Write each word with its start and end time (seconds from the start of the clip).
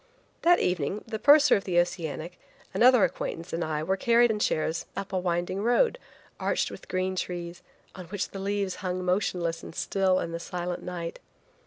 That 0.41 0.57
evening 0.57 1.03
the 1.05 1.19
purser 1.19 1.55
of 1.55 1.63
the 1.63 1.77
Oceanic, 1.79 2.39
another 2.73 3.03
acquaintance 3.03 3.53
and 3.53 3.63
I 3.63 3.83
were 3.83 3.97
carried 3.97 4.31
in 4.31 4.39
chairs 4.39 4.87
up 4.97 5.13
a 5.13 5.19
winding 5.19 5.61
road, 5.61 5.99
arched 6.39 6.71
with 6.71 6.87
green 6.87 7.15
trees, 7.15 7.61
on 7.93 8.07
which 8.07 8.29
the 8.29 8.39
leaves 8.39 8.77
hung 8.81 9.05
motionless 9.05 9.61
and 9.61 9.75
still 9.75 10.19
in 10.19 10.31
the 10.31 10.39
silent 10.39 10.81
night. 10.81 11.19